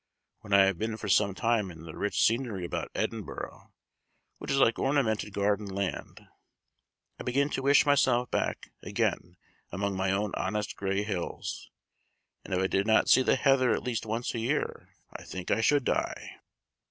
When 0.39 0.51
I 0.51 0.65
have 0.65 0.79
been 0.79 0.97
for 0.97 1.07
some 1.07 1.35
time 1.35 1.69
in 1.69 1.83
the 1.83 1.95
rich 1.95 2.23
scenery 2.25 2.65
about 2.65 2.89
Edinburgh, 2.95 3.71
which 4.39 4.49
is 4.49 4.57
like 4.57 4.79
ornamented 4.79 5.31
garden 5.31 5.67
land, 5.67 6.25
I 7.19 7.23
begin 7.23 7.51
to 7.51 7.61
wish 7.61 7.85
myself 7.85 8.31
back 8.31 8.71
again 8.81 9.37
among 9.69 9.95
my 9.95 10.09
own 10.11 10.31
honest 10.33 10.75
gray 10.75 11.03
hills; 11.03 11.69
and 12.43 12.51
if 12.51 12.59
I 12.59 12.65
did 12.65 12.87
not 12.87 13.09
see 13.09 13.21
the 13.21 13.35
heather 13.35 13.73
at 13.73 13.83
least 13.83 14.07
once 14.07 14.33
a 14.33 14.39
year, 14.39 14.89
_I 15.19 15.23
think 15.27 15.51
I 15.51 15.61
should 15.61 15.83
die! 15.85 16.37